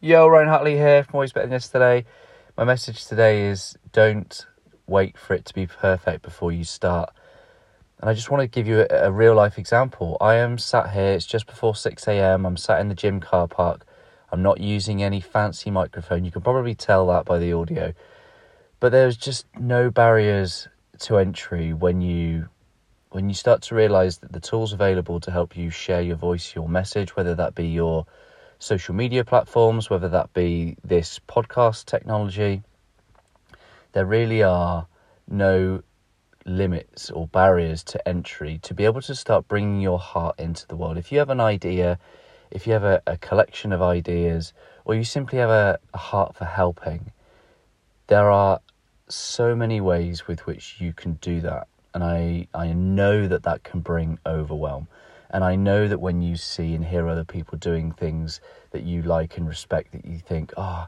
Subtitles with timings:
[0.00, 2.04] Yo, Ryan Hartley here from Always Better Than Yesterday.
[2.56, 4.46] My message today is don't
[4.86, 7.10] wait for it to be perfect before you start.
[7.98, 10.16] And I just want to give you a, a real life example.
[10.20, 12.46] I am sat here, it's just before 6 a.m.
[12.46, 13.84] I'm sat in the gym car park.
[14.30, 16.24] I'm not using any fancy microphone.
[16.24, 17.92] You can probably tell that by the audio.
[18.78, 20.68] But there's just no barriers
[21.00, 22.48] to entry when you
[23.10, 26.54] when you start to realize that the tools available to help you share your voice,
[26.54, 28.06] your message, whether that be your
[28.58, 32.62] social media platforms, whether that be this podcast technology,
[33.92, 34.86] there really are
[35.28, 35.82] no
[36.44, 40.76] limits or barriers to entry to be able to start bringing your heart into the
[40.76, 40.96] world.
[40.96, 41.98] If you have an idea,
[42.50, 44.52] if you have a, a collection of ideas,
[44.84, 47.12] or you simply have a, a heart for helping,
[48.06, 48.60] there are
[49.08, 51.68] so many ways with which you can do that.
[51.94, 54.88] And I, I know that that can bring overwhelm.
[55.30, 59.02] And I know that when you see and hear other people doing things that you
[59.02, 60.86] like and respect, that you think, oh,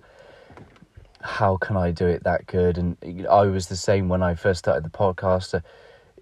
[1.22, 2.78] how can I do it that good?
[2.78, 2.96] And
[3.30, 5.54] I was the same when I first started the podcast.
[5.54, 5.60] Uh,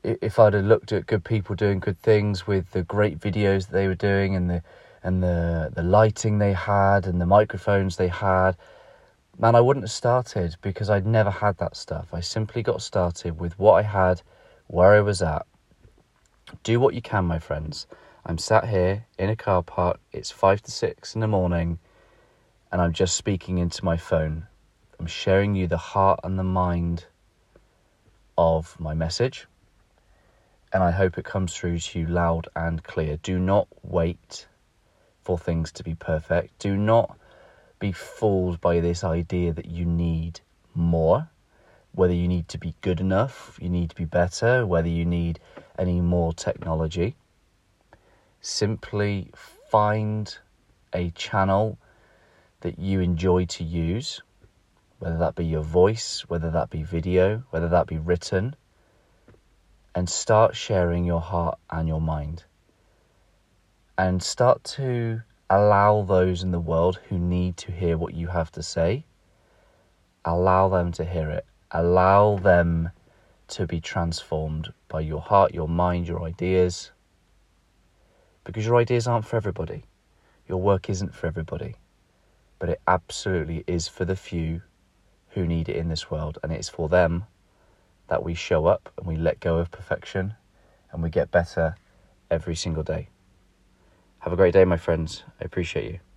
[0.03, 3.73] if I'd have looked at good people doing good things with the great videos that
[3.73, 4.63] they were doing and the
[5.03, 8.57] and the the lighting they had and the microphones they had,
[9.39, 12.09] man, I wouldn't have started because I'd never had that stuff.
[12.13, 14.23] I simply got started with what I had,
[14.67, 15.47] where I was at.
[16.63, 17.87] Do what you can, my friends.
[18.29, 20.01] I'm sat here in a car park.
[20.13, 21.79] It's five to six in the morning,
[22.71, 24.47] and I'm just speaking into my phone.
[25.01, 27.07] I'm sharing you the heart and the mind
[28.37, 29.47] of my message,
[30.75, 33.17] and I hope it comes through to you loud and clear.
[33.17, 34.47] Do not wait
[35.23, 36.59] for things to be perfect.
[36.59, 37.17] Do not
[37.79, 40.41] be fooled by this idea that you need
[40.75, 41.31] more,
[41.93, 45.41] whether you need to be good enough, you need to be better, whether you need
[45.79, 47.17] any more technology
[48.41, 49.31] simply
[49.71, 50.39] find
[50.93, 51.79] a channel
[52.61, 54.21] that you enjoy to use,
[54.99, 58.55] whether that be your voice, whether that be video, whether that be written,
[59.95, 62.45] and start sharing your heart and your mind.
[63.97, 68.53] And start to allow those in the world who need to hear what you have
[68.53, 69.05] to say,
[70.25, 71.47] allow them to hear it.
[71.71, 72.91] Allow them
[73.49, 76.93] to be transformed by your heart, your mind, your ideas
[78.49, 79.85] because your ideas aren't for everybody.
[80.49, 81.75] Your work isn't for everybody.
[82.59, 84.63] But it absolutely is for the few
[85.33, 86.39] who need it in this world.
[86.43, 87.27] And it's for them
[88.07, 90.33] that we show up and we let go of perfection
[90.91, 91.75] and we get better
[92.31, 93.11] every single day.
[94.21, 95.25] Have a great day, my friends.
[95.39, 96.08] I appreciate you.